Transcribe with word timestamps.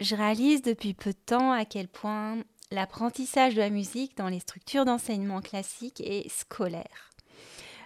je 0.00 0.14
réalise 0.14 0.62
depuis 0.62 0.94
peu 0.94 1.10
de 1.10 1.18
temps 1.26 1.52
à 1.52 1.64
quel 1.64 1.88
point 1.88 2.38
l'apprentissage 2.70 3.54
de 3.54 3.60
la 3.60 3.70
musique 3.70 4.16
dans 4.16 4.28
les 4.28 4.40
structures 4.40 4.84
d'enseignement 4.84 5.40
classique 5.40 6.00
est 6.00 6.28
scolaire. 6.28 7.10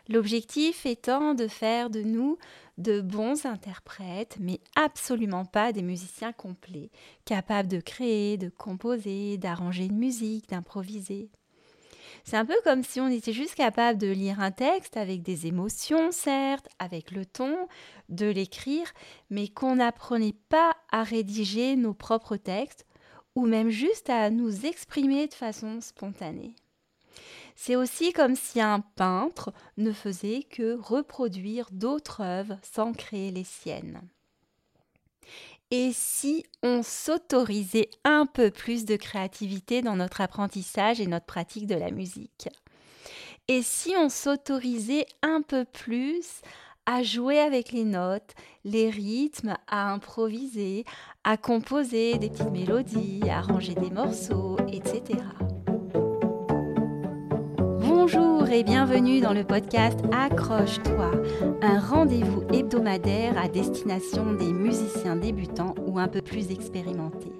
L'objectif 0.08 0.84
étant 0.84 1.34
de 1.34 1.46
faire 1.46 1.88
de 1.88 2.02
nous 2.02 2.36
de 2.78 3.00
bons 3.00 3.46
interprètes, 3.46 4.36
mais 4.40 4.60
absolument 4.74 5.44
pas 5.44 5.72
des 5.72 5.82
musiciens 5.82 6.32
complets, 6.32 6.90
capables 7.24 7.68
de 7.68 7.80
créer, 7.80 8.36
de 8.36 8.48
composer, 8.48 9.38
d'arranger 9.38 9.84
une 9.84 9.98
musique, 9.98 10.48
d'improviser. 10.48 11.30
C'est 12.24 12.36
un 12.36 12.44
peu 12.44 12.56
comme 12.64 12.82
si 12.82 13.00
on 13.00 13.08
était 13.08 13.32
juste 13.32 13.54
capable 13.54 13.98
de 13.98 14.08
lire 14.08 14.40
un 14.40 14.50
texte 14.50 14.96
avec 14.96 15.22
des 15.22 15.46
émotions, 15.46 16.12
certes, 16.12 16.68
avec 16.78 17.10
le 17.10 17.24
ton, 17.24 17.68
de 18.08 18.26
l'écrire, 18.26 18.92
mais 19.30 19.48
qu'on 19.48 19.76
n'apprenait 19.76 20.36
pas 20.48 20.76
à 20.90 21.02
rédiger 21.02 21.76
nos 21.76 21.94
propres 21.94 22.36
textes 22.36 22.86
ou 23.34 23.46
même 23.46 23.70
juste 23.70 24.10
à 24.10 24.30
nous 24.30 24.66
exprimer 24.66 25.26
de 25.26 25.34
façon 25.34 25.80
spontanée. 25.80 26.54
C'est 27.54 27.76
aussi 27.76 28.12
comme 28.12 28.34
si 28.34 28.60
un 28.60 28.80
peintre 28.80 29.52
ne 29.76 29.92
faisait 29.92 30.42
que 30.42 30.76
reproduire 30.76 31.68
d'autres 31.70 32.22
œuvres 32.22 32.58
sans 32.62 32.92
créer 32.92 33.30
les 33.30 33.44
siennes. 33.44 34.02
Et 35.74 35.92
si 35.94 36.44
on 36.62 36.82
s'autorisait 36.82 37.88
un 38.04 38.26
peu 38.26 38.50
plus 38.50 38.84
de 38.84 38.96
créativité 38.96 39.80
dans 39.80 39.96
notre 39.96 40.20
apprentissage 40.20 41.00
et 41.00 41.06
notre 41.06 41.24
pratique 41.24 41.66
de 41.66 41.74
la 41.74 41.90
musique? 41.90 42.50
Et 43.48 43.62
si 43.62 43.94
on 43.96 44.10
s'autorisait 44.10 45.06
un 45.22 45.40
peu 45.40 45.64
plus 45.64 46.42
à 46.84 47.02
jouer 47.02 47.38
avec 47.38 47.72
les 47.72 47.84
notes, 47.84 48.34
les 48.64 48.90
rythmes, 48.90 49.56
à 49.66 49.90
improviser, 49.90 50.84
à 51.24 51.38
composer 51.38 52.18
des 52.18 52.28
petites 52.28 52.50
mélodies, 52.50 53.22
à 53.30 53.38
arranger 53.38 53.74
des 53.74 53.90
morceaux, 53.90 54.58
etc. 54.70 55.20
Bonjour 58.04 58.48
et 58.48 58.64
bienvenue 58.64 59.20
dans 59.20 59.32
le 59.32 59.44
podcast 59.44 60.00
Accroche-toi, 60.10 61.12
un 61.62 61.78
rendez-vous 61.78 62.42
hebdomadaire 62.52 63.38
à 63.38 63.46
destination 63.46 64.32
des 64.32 64.52
musiciens 64.52 65.14
débutants 65.14 65.76
ou 65.86 66.00
un 66.00 66.08
peu 66.08 66.20
plus 66.20 66.50
expérimentés. 66.50 67.30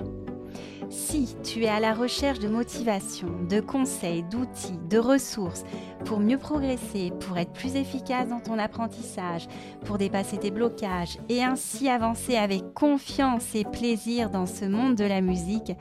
Si 0.89 1.35
tu 1.43 1.65
es 1.65 1.69
à 1.69 1.81
la 1.81 1.93
recherche 1.93 2.39
de 2.39 2.47
motivation, 2.47 3.27
de 3.51 3.59
conseils, 3.59 4.23
d'outils, 4.23 4.79
de 4.89 4.99
ressources 4.99 5.65
pour 6.05 6.21
mieux 6.21 6.39
progresser, 6.39 7.13
pour 7.19 7.39
être 7.39 7.53
plus 7.53 7.75
efficace 7.75 8.29
dans 8.29 8.41
ton 8.41 8.57
apprentissage, 8.57 9.49
pour 9.85 9.99
dépasser 9.99 10.39
tes 10.39 10.53
blocages 10.53 11.19
et 11.29 11.43
ainsi 11.43 11.89
avancer 11.89 12.37
avec 12.37 12.73
confiance 12.73 13.57
et 13.57 13.65
plaisir 13.65 14.31
dans 14.31 14.47
ce 14.47 14.65
monde 14.65 14.95
de 14.95 15.05
la 15.05 15.23
musique, 15.23 15.73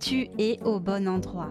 tu 0.00 0.30
es 0.38 0.58
au 0.64 0.80
bon 0.80 1.06
endroit. 1.06 1.50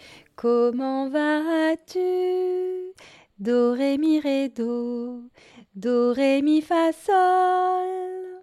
Comment 0.41 1.07
vas-tu? 1.07 1.99
Do, 3.37 3.73
ré, 3.73 3.99
mi, 3.99 4.19
ré, 4.19 4.49
do. 4.49 5.29
Do, 5.75 6.13
ré, 6.13 6.41
mi, 6.41 6.63
fa, 6.63 6.91
sol. 6.91 8.41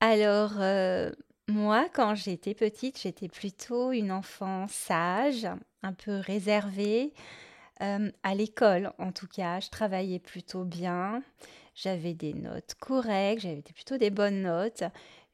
Alors, 0.00 0.54
euh, 0.60 1.10
moi, 1.46 1.90
quand 1.92 2.14
j'étais 2.14 2.54
petite, 2.54 2.98
j'étais 2.98 3.28
plutôt 3.28 3.92
une 3.92 4.12
enfant 4.12 4.66
sage, 4.66 5.46
un 5.82 5.92
peu 5.92 6.20
réservée. 6.20 7.12
Euh, 7.82 8.10
à 8.22 8.34
l'école, 8.34 8.94
en 8.98 9.12
tout 9.12 9.28
cas, 9.28 9.60
je 9.60 9.68
travaillais 9.68 10.20
plutôt 10.20 10.64
bien. 10.64 11.22
J'avais 11.74 12.14
des 12.14 12.32
notes 12.32 12.76
correctes, 12.80 13.42
j'avais 13.42 13.60
plutôt 13.60 13.98
des 13.98 14.08
bonnes 14.08 14.40
notes. 14.40 14.84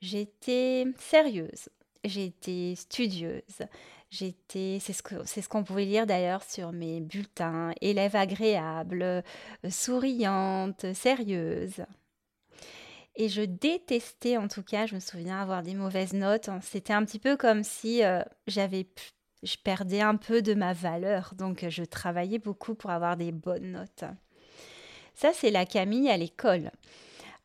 J'étais 0.01 0.87
sérieuse, 0.99 1.69
j'étais 2.03 2.75
studieuse, 2.75 3.63
J'étais, 4.13 4.77
c'est 4.79 4.93
ce, 4.93 5.49
qu'on 5.49 5.65
pouvait 5.65 5.87
lire 5.87 6.07
d'ailleurs 6.07 6.43
sur 6.43 6.71
mes 6.71 7.01
bulletins, 7.01 7.73
élève 7.81 8.15
agréable, 8.15 9.03
euh, 9.03 9.23
souriante, 9.71 10.85
sérieuse. 10.93 11.83
Et 13.17 13.31
je 13.31 13.41
détestais 13.41 14.37
en 14.37 14.49
tout 14.49 14.63
cas, 14.63 14.85
je 14.85 14.97
me 14.97 15.01
souviens 15.01 15.41
avoir 15.41 15.63
des 15.63 15.73
mauvaises 15.73 16.13
notes. 16.13 16.51
C'était 16.61 16.93
un 16.93 17.07
petit 17.07 17.19
peu 17.19 17.39
comme 17.39 17.65
si 17.65 18.05
euh, 18.05 18.21
j'avais, 18.47 18.87
je 19.43 19.57
perdais 19.57 20.03
un 20.03 20.17
peu 20.17 20.43
de 20.43 20.53
ma 20.53 20.75
valeur. 20.75 21.33
Donc 21.35 21.65
je 21.67 21.83
travaillais 21.83 22.39
beaucoup 22.39 22.75
pour 22.75 22.91
avoir 22.91 23.17
des 23.17 23.33
bonnes 23.33 23.73
notes. 23.73 24.05
Ça, 25.15 25.33
c'est 25.33 25.51
la 25.51 25.65
Camille 25.65 26.11
à 26.11 26.19
l'école. 26.19 26.71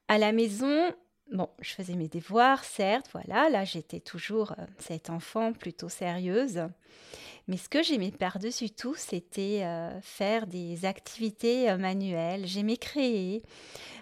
À 0.09 0.17
la 0.17 0.33
maison, 0.33 0.91
Bon, 1.31 1.49
je 1.59 1.73
faisais 1.73 1.95
mes 1.95 2.07
devoirs, 2.07 2.63
certes, 2.63 3.09
voilà, 3.11 3.49
là 3.49 3.65
j'étais 3.65 3.99
toujours 3.99 4.53
euh, 4.53 4.65
cette 4.79 5.09
enfant 5.09 5.51
plutôt 5.51 5.89
sérieuse. 5.89 6.61
Mais 7.49 7.57
ce 7.57 7.67
que 7.67 7.83
j'aimais 7.83 8.11
par-dessus 8.11 8.69
tout, 8.69 8.95
c'était 8.95 9.61
euh, 9.63 9.99
faire 10.01 10.47
des 10.47 10.85
activités 10.85 11.69
euh, 11.69 11.77
manuelles. 11.77 12.47
J'aimais 12.47 12.77
créer. 12.77 13.43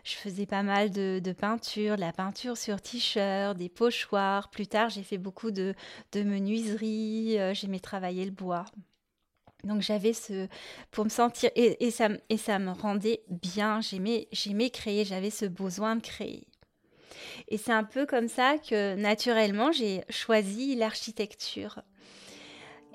Je 0.03 0.13
faisais 0.15 0.45
pas 0.45 0.61
mal 0.61 0.91
de, 0.91 1.19
peinture, 1.37 1.95
de 1.95 2.01
la 2.01 2.13
peinture 2.13 2.57
sur 2.57 2.79
t-shirt, 2.79 3.57
des 3.57 3.69
pochoirs. 3.69 4.49
Plus 4.49 4.67
tard, 4.67 4.89
j'ai 4.89 5.03
fait 5.03 5.17
beaucoup 5.17 5.51
de, 5.51 5.73
de 6.11 6.23
menuiserie. 6.23 7.37
j'aimais 7.53 7.79
travailler 7.79 8.25
le 8.25 8.31
bois. 8.31 8.65
Donc 9.63 9.81
j'avais 9.81 10.13
ce 10.13 10.47
pour 10.91 11.05
me 11.05 11.09
sentir 11.09 11.49
et, 11.55 11.89
ça 11.89 12.09
et 12.29 12.37
ça 12.37 12.59
me 12.59 12.71
rendait 12.71 13.23
bien. 13.29 13.81
J'aimais 13.81 14.27
j'aimais 14.31 14.69
créer. 14.69 15.05
J'avais 15.05 15.31
ce 15.31 15.45
besoin 15.45 15.95
de 15.95 16.01
créer. 16.01 16.47
Et 17.47 17.57
c'est 17.57 17.71
un 17.71 17.83
peu 17.83 18.05
comme 18.05 18.27
ça 18.27 18.55
que 18.57 18.95
naturellement 18.95 19.71
j'ai 19.71 20.03
choisi 20.09 20.75
l'architecture. 20.75 21.81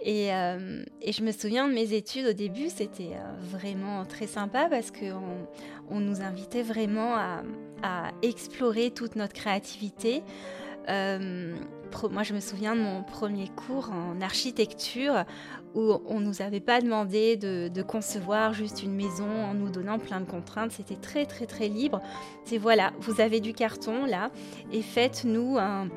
Et, 0.02 0.32
euh, 0.32 0.82
je 1.06 1.22
me 1.22 1.30
souviens 1.30 1.68
de 1.68 1.74
mes 1.74 1.92
études 1.92 2.26
au 2.26 2.32
début, 2.32 2.70
c'était 2.70 3.12
euh, 3.14 3.32
vraiment 3.40 4.06
très 4.06 4.26
sympa 4.26 4.68
parce 4.70 4.90
qu'on 4.90 5.46
on 5.90 6.00
nous 6.00 6.22
invitait 6.22 6.62
vraiment 6.62 7.16
à, 7.16 7.42
à, 7.82 8.10
explorer 8.22 8.92
toute 8.92 9.16
notre 9.16 9.34
créativité. 9.34 10.22
Euh, 10.88 11.54
moi, 12.10 12.22
je 12.22 12.34
me 12.34 12.40
souviens 12.40 12.74
de 12.74 12.80
mon 12.80 13.02
premier 13.02 13.48
cours 13.48 13.90
en 13.92 14.20
architecture 14.20 15.24
où 15.74 16.00
on 16.06 16.20
ne 16.20 16.26
nous 16.26 16.42
avait 16.42 16.60
pas 16.60 16.80
demandé 16.80 17.36
de, 17.36 17.82
concevoir 17.82 18.52
juste 18.52 18.82
une 18.82 18.94
maison 18.94 19.28
en 19.28 19.54
nous 19.54 19.70
donnant 19.70 19.98
plein 19.98 20.20
de 20.20 20.26
contraintes. 20.26 20.72
C'était 20.72 20.96
très, 20.96 21.26
très, 21.26 21.46
très 21.46 21.68
libre. 21.68 22.00
C'est 22.44 22.58
voilà, 22.58 22.92
vous 23.00 23.20
avez 23.20 23.40
du 23.40 23.52
carton 23.52 24.04
là 24.06 24.30
et 24.72 24.82
faites-nous 24.82 25.58
un, 25.58 25.88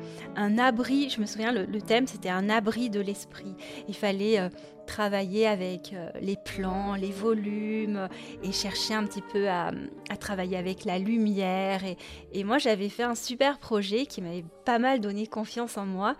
abri. 0.58 1.10
Je 1.10 1.20
me 1.20 1.26
souviens, 1.26 1.52
le, 1.52 1.80
thème, 1.80 2.06
c'était 2.06 2.30
un 2.30 2.48
abri 2.48 2.90
de 2.90 3.00
l'esprit. 3.00 3.54
Il 3.88 3.94
fallait 3.94 4.40
euh, 4.40 4.48
travailler 4.84 5.46
avec 5.46 5.92
euh, 5.92 6.10
les 6.20 6.36
plans, 6.36 6.94
les 6.94 7.10
volumes 7.10 8.08
et 8.42 8.52
chercher 8.52 8.94
un 8.94 9.04
petit 9.04 9.22
peu 9.22 9.48
à, 9.48 9.72
travailler 10.20 10.56
avec 10.56 10.84
la 10.84 10.98
lumière. 10.98 11.82
Et, 12.32 12.44
moi, 12.44 12.58
j'avais 12.58 12.88
fait 12.88 13.02
un 13.02 13.14
super 13.14 13.58
projet 13.58 14.06
qui 14.06 14.22
m'avait 14.22 14.44
pas 14.64 14.78
mal 14.78 15.00
donné 15.00 15.26
confiance 15.26 15.76
en 15.76 15.83
moi. 15.86 16.16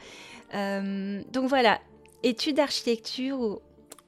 Euh, 0.54 1.22
donc 1.32 1.48
voilà, 1.48 1.80
études 2.22 2.56
d'architecture 2.56 3.40
où 3.40 3.60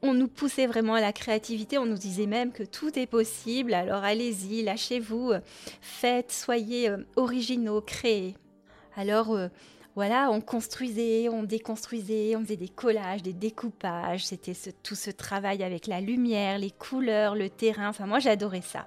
on 0.03 0.15
nous 0.15 0.29
poussait 0.29 0.67
vraiment 0.67 0.95
à 0.95 1.01
la 1.01 1.13
créativité, 1.13 1.79
on 1.79 1.87
nous 1.87 1.97
disait 1.99 2.27
même 2.27 2.53
que 2.53 2.63
tout 2.63 2.99
est 2.99 3.07
possible, 3.07 3.75
alors 3.75 4.05
allez-y, 4.05 4.63
lâchez-vous, 4.63 5.33
faites, 5.81 6.33
soyez 6.33 6.91
euh, 6.91 6.99
originaux, 7.17 7.81
créez. 7.81 8.35
Alors 8.97 9.37
voilà, 9.95 10.31
on 10.31 10.41
construisait, 10.41 11.29
on 11.29 11.43
déconstruisait, 11.43 12.35
on 12.37 12.43
faisait 12.43 12.57
des 12.57 12.69
collages, 12.69 13.23
des 13.23 13.35
découpages, 13.35 14.25
c'était 14.25 14.55
tout 14.83 14.95
ce 14.95 15.11
travail 15.11 15.63
avec 15.63 15.87
la 15.87 16.01
lumière, 16.01 16.59
les 16.59 16.71
couleurs, 16.71 17.35
le 17.35 17.51
terrain, 17.51 17.89
enfin 17.89 18.07
moi 18.07 18.19
j'adorais 18.19 18.63
ça. 18.63 18.87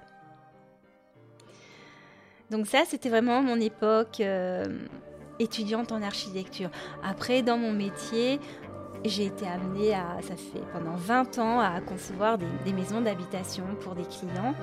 Donc 2.50 2.66
ça, 2.66 2.82
c'était 2.84 3.08
vraiment 3.08 3.42
mon 3.42 3.60
époque 3.60 4.20
euh, 4.20 4.64
étudiante 5.40 5.90
en 5.90 6.02
architecture. 6.02 6.70
Après, 7.02 7.42
dans 7.42 7.58
mon 7.58 7.72
métier, 7.72 8.38
j'ai 9.04 9.26
été 9.26 9.46
amenée 9.46 9.94
à, 9.94 10.18
ça 10.22 10.36
fait 10.36 10.62
pendant 10.72 10.94
20 10.94 11.38
ans, 11.38 11.60
à 11.60 11.80
concevoir 11.80 12.38
des, 12.38 12.72
maisons 12.72 13.00
d'habitation 13.00 13.64
pour 13.80 13.94
des 13.94 14.04
clients. 14.04 14.54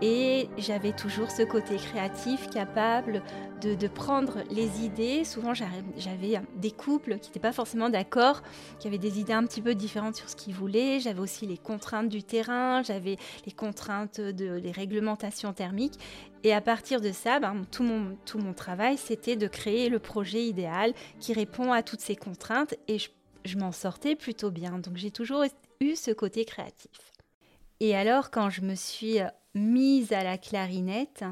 Et 0.00 0.48
j'avais 0.58 0.92
toujours 0.92 1.30
ce 1.30 1.42
côté 1.42 1.76
créatif, 1.76 2.48
capable 2.50 3.22
de, 3.60 3.88
prendre 3.88 4.44
les 4.50 4.84
idées. 4.84 5.24
Souvent, 5.24 5.54
j'avais 5.54 6.40
des 6.54 6.70
couples 6.70 7.18
qui 7.18 7.30
n'étaient 7.30 7.40
pas 7.40 7.52
forcément 7.52 7.88
d'accord, 7.88 8.42
qui 8.78 8.86
avaient 8.86 8.98
des 8.98 9.18
idées 9.18 9.32
un 9.32 9.44
petit 9.44 9.60
peu 9.60 9.74
différentes 9.74 10.14
sur 10.14 10.28
ce 10.28 10.36
qu'ils 10.36 10.54
voulaient. 10.54 11.00
J'avais 11.00 11.18
aussi 11.18 11.46
les 11.46 11.58
contraintes 11.58 12.08
du 12.08 12.22
terrain, 12.22 12.82
j'avais 12.82 13.16
les 13.44 13.52
contraintes 13.52 14.20
de 14.20 14.54
les 14.54 14.70
réglementations 14.70 15.52
thermiques. 15.52 15.98
Et 16.44 16.54
à 16.54 16.60
partir 16.60 17.00
de 17.00 17.10
ça, 17.10 17.40
ben, 17.40 17.64
tout, 17.72 17.82
mon, 17.82 18.52
travail, 18.54 18.96
c'était 18.98 19.34
de 19.34 19.48
créer 19.48 19.88
le 19.88 19.98
projet 19.98 20.44
idéal 20.44 20.92
qui 21.18 21.32
répond 21.32 21.72
à 21.72 21.82
toutes 21.82 22.00
ces 22.00 22.14
contraintes. 22.14 22.74
Et 22.86 23.00
je, 23.00 23.08
je 23.44 23.58
m'en 23.58 23.72
sortais 23.72 24.14
plutôt 24.14 24.52
bien. 24.52 24.78
Donc 24.78 24.96
j'ai 24.96 25.10
toujours 25.10 25.44
eu 25.80 25.96
ce 25.96 26.12
côté 26.12 26.44
créatif. 26.44 26.90
Et 27.80 27.96
alors, 27.96 28.30
quand 28.30 28.50
je 28.50 28.62
me 28.62 28.74
suis 28.74 29.18
mise 29.58 30.12
à 30.12 30.24
la 30.24 30.38
clarinette, 30.38 31.24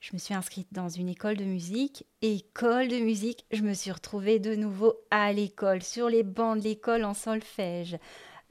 je 0.00 0.10
me 0.12 0.18
suis 0.18 0.34
inscrite 0.34 0.68
dans 0.72 0.88
une 0.88 1.08
école 1.08 1.36
de 1.36 1.44
musique. 1.44 2.06
école 2.22 2.88
de 2.88 2.98
musique, 2.98 3.44
je 3.50 3.62
me 3.62 3.74
suis 3.74 3.90
retrouvée 3.90 4.38
de 4.38 4.54
nouveau 4.54 4.94
à 5.10 5.32
l'école, 5.32 5.82
sur 5.82 6.08
les 6.08 6.22
bancs 6.22 6.58
de 6.58 6.62
l'école 6.62 7.04
en 7.04 7.14
solfège. 7.14 7.98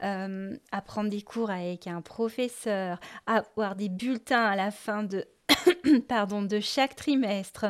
Euh, 0.04 0.56
à 0.70 0.80
prendre 0.80 1.10
des 1.10 1.22
cours 1.22 1.50
avec 1.50 1.88
un 1.88 2.02
professeur, 2.02 3.00
à 3.26 3.38
avoir 3.38 3.74
des 3.74 3.88
bulletins 3.88 4.44
à 4.44 4.54
la 4.54 4.70
fin 4.70 5.02
de, 5.02 5.24
pardon, 6.08 6.42
de 6.42 6.60
chaque 6.60 6.94
trimestre. 6.94 7.66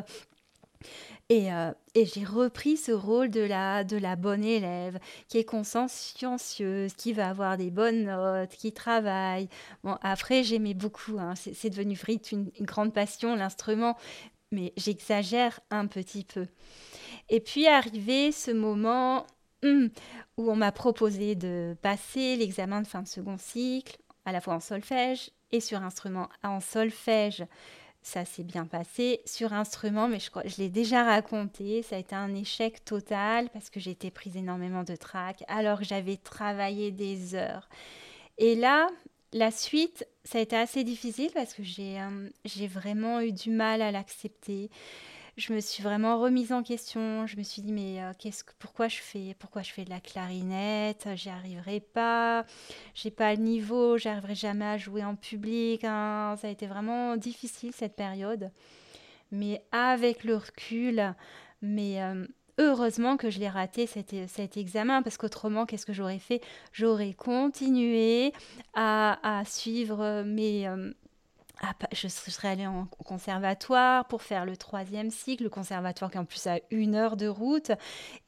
Euh, 1.30 1.74
et, 1.94 2.06
j'ai 2.06 2.24
repris 2.24 2.78
ce 2.78 2.90
rôle 2.90 3.28
de 3.30 3.42
la, 3.42 3.84
de 3.84 3.98
la 3.98 4.16
bonne 4.16 4.44
élève, 4.44 4.98
qui 5.28 5.36
est 5.36 5.44
consciencieuse, 5.44 6.94
qui 6.94 7.12
va 7.12 7.28
avoir 7.28 7.58
des 7.58 7.70
bonnes 7.70 8.04
notes, 8.04 8.50
qui 8.50 8.72
travaille. 8.72 9.48
Bon, 9.84 9.98
après, 10.00 10.42
j'aimais 10.42 10.72
beaucoup, 10.72 11.18
hein, 11.18 11.34
c'est 11.36 11.68
devenu 11.68 11.98
vite 12.06 12.32
une, 12.32 12.50
grande 12.60 12.94
passion, 12.94 13.34
l'instrument, 13.36 13.98
mais 14.52 14.72
j'exagère 14.78 15.60
un 15.70 15.86
petit 15.86 16.24
peu. 16.24 16.46
Et 17.28 17.40
puis 17.40 17.66
arrivé 17.66 18.32
ce 18.32 18.50
moment 18.50 19.26
hum, 19.62 19.90
où 20.38 20.50
on 20.50 20.56
m'a 20.56 20.72
proposé 20.72 21.34
de 21.34 21.76
passer 21.82 22.36
l'examen 22.36 22.80
de 22.80 22.86
fin 22.86 23.02
de 23.02 23.08
second 23.08 23.36
cycle, 23.36 23.98
à 24.24 24.32
la 24.32 24.40
fois 24.40 24.54
en 24.54 24.60
solfège 24.60 25.30
et 25.52 25.60
sur 25.60 25.82
instrument 25.82 26.30
en 26.42 26.60
solfège 26.60 27.44
ça 28.02 28.24
s'est 28.24 28.44
bien 28.44 28.66
passé. 28.66 29.20
Sur 29.26 29.52
instrument, 29.52 30.08
mais 30.08 30.20
je, 30.20 30.30
je 30.44 30.56
l'ai 30.58 30.68
déjà 30.68 31.04
raconté, 31.04 31.82
ça 31.82 31.96
a 31.96 31.98
été 31.98 32.14
un 32.14 32.34
échec 32.34 32.84
total 32.84 33.50
parce 33.50 33.70
que 33.70 33.80
j'ai 33.80 33.90
été 33.90 34.10
prise 34.10 34.36
énormément 34.36 34.84
de 34.84 34.96
trac 34.96 35.44
alors 35.48 35.82
j'avais 35.82 36.16
travaillé 36.16 36.90
des 36.90 37.34
heures. 37.34 37.68
Et 38.38 38.54
là, 38.54 38.88
la 39.32 39.50
suite, 39.50 40.06
ça 40.24 40.38
a 40.38 40.40
été 40.40 40.56
assez 40.56 40.84
difficile 40.84 41.30
parce 41.34 41.54
que 41.54 41.62
j'ai 41.62 42.00
euh, 42.00 42.28
j'ai 42.44 42.66
vraiment 42.66 43.20
eu 43.20 43.32
du 43.32 43.50
mal 43.50 43.82
à 43.82 43.90
l'accepter 43.90 44.70
je 45.38 45.52
me 45.52 45.60
suis 45.60 45.84
vraiment 45.84 46.20
remise 46.20 46.52
en 46.52 46.64
question. 46.64 47.26
Je 47.26 47.36
me 47.36 47.44
suis 47.44 47.62
dit, 47.62 47.72
mais 47.72 48.02
euh, 48.02 48.12
qu'est-ce 48.18 48.42
que, 48.42 48.50
pourquoi 48.58 48.88
je 48.88 48.96
fais, 48.96 49.36
pourquoi 49.38 49.62
je 49.62 49.72
fais 49.72 49.84
de 49.84 49.90
la 49.90 50.00
clarinette? 50.00 51.08
J'y 51.14 51.28
arriverai 51.28 51.78
pas. 51.78 52.44
J'ai 52.92 53.12
pas 53.12 53.34
le 53.34 53.40
niveau. 53.40 53.96
J'arriverai 53.98 54.34
jamais 54.34 54.64
à 54.64 54.76
jouer 54.76 55.04
en 55.04 55.14
public. 55.14 55.84
Hein. 55.84 56.34
Ça 56.40 56.48
a 56.48 56.50
été 56.50 56.66
vraiment 56.66 57.16
difficile 57.16 57.70
cette 57.72 57.94
période. 57.94 58.50
Mais 59.30 59.62
avec 59.70 60.24
le 60.24 60.36
recul, 60.36 61.14
mais 61.62 62.02
euh, 62.02 62.26
heureusement 62.58 63.16
que 63.16 63.30
je 63.30 63.38
l'ai 63.38 63.48
raté 63.48 63.86
cet, 63.86 64.56
examen 64.56 65.02
parce 65.02 65.18
qu'autrement, 65.18 65.66
qu'est-ce 65.66 65.86
que 65.86 65.92
j'aurais 65.92 66.18
fait? 66.18 66.40
J'aurais 66.72 67.12
continué 67.12 68.32
à, 68.74 69.42
suivre 69.46 70.24
mes, 70.24 70.66
euh, 70.66 70.92
ah, 71.60 71.74
je 71.92 72.08
serais 72.08 72.48
allée 72.48 72.66
en 72.66 72.86
conservatoire 73.04 74.06
pour 74.06 74.22
faire 74.22 74.44
le 74.44 74.56
troisième 74.56 75.10
cycle, 75.10 75.42
le 75.42 75.50
conservatoire 75.50 76.10
qui 76.10 76.18
en 76.18 76.24
plus 76.24 76.46
a 76.46 76.58
une 76.70 76.94
heure 76.94 77.16
de 77.16 77.26
route, 77.26 77.72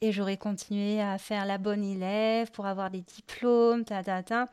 et 0.01 0.11
j'aurais 0.11 0.37
continué 0.37 1.01
à 1.01 1.17
faire 1.17 1.45
la 1.45 1.57
bonne 1.57 1.83
élève 1.83 2.51
pour 2.51 2.65
avoir 2.65 2.91
des 2.91 3.01
diplômes, 3.01 3.85
ta, 3.85 4.03
ta, 4.03 4.21
ta. 4.21 4.47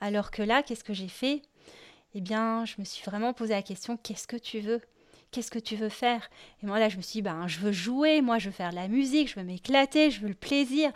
Alors 0.00 0.30
que 0.30 0.42
là, 0.42 0.62
qu'est-ce 0.62 0.84
que 0.84 0.94
j'ai 0.94 1.08
fait? 1.08 1.42
Eh 2.14 2.20
bien, 2.20 2.64
je 2.64 2.74
me 2.78 2.84
suis 2.84 3.04
vraiment 3.04 3.32
posé 3.32 3.54
la 3.54 3.62
question, 3.62 3.96
qu'est-ce 3.96 4.26
que 4.26 4.36
tu 4.36 4.60
veux? 4.60 4.80
Qu'est-ce 5.30 5.50
que 5.50 5.58
tu 5.58 5.76
veux 5.76 5.88
faire? 5.88 6.30
Et 6.62 6.66
moi 6.66 6.78
là, 6.78 6.88
je 6.88 6.96
me 6.96 7.02
suis 7.02 7.14
dit, 7.14 7.22
ben, 7.22 7.46
je 7.46 7.58
veux 7.58 7.72
jouer, 7.72 8.22
moi 8.22 8.38
je 8.38 8.46
veux 8.46 8.54
faire 8.54 8.70
de 8.70 8.76
la 8.76 8.88
musique, 8.88 9.28
je 9.28 9.36
veux 9.36 9.44
m'éclater, 9.44 10.10
je 10.10 10.20
veux 10.20 10.28
le 10.28 10.34
plaisir. 10.34 10.90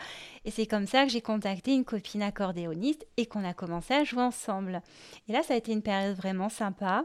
Et 0.45 0.51
c'est 0.51 0.67
comme 0.67 0.87
ça 0.87 1.05
que 1.05 1.11
j'ai 1.11 1.21
contacté 1.21 1.75
une 1.75 1.85
copine 1.85 2.23
accordéoniste 2.23 3.07
et 3.17 3.27
qu'on 3.27 3.45
a 3.45 3.53
commencé 3.55 3.95
à 3.95 4.05
jouer 4.05 4.23
ensemble. 4.23 4.83
Et 5.29 5.33
là, 5.33 5.43
ça 5.43 5.55
a 5.55 5.57
été 5.57 5.73
une 5.73 5.83
période 5.83 6.17
vraiment 6.17 6.49
sympa. 6.49 7.05